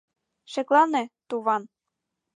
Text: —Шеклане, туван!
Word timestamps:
—Шеклане, 0.51 1.03
туван! 1.29 1.63